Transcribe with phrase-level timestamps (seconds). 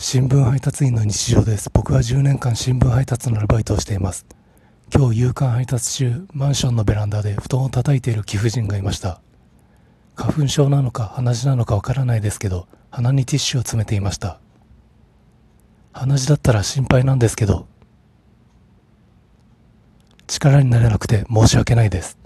[0.00, 1.70] 新聞配達員の日常です。
[1.72, 4.26] 僕は10年間新聞配達のアルバイトをしています。
[4.94, 9.20] 今日夕刊配達中、マンションのベランダで布団を叩いている貴婦人がいました。
[10.14, 14.38] 花粉症なのか鼻血なのかわからないですけど、鼻にティッシュを詰めていました。
[15.92, 17.66] 鼻血だったら心配なんですけど、
[20.28, 22.18] 力になれなくて申し訳ないです。